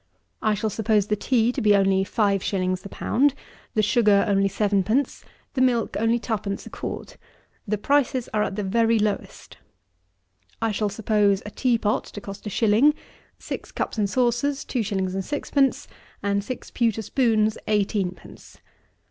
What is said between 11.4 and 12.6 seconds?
a tea pot to cost a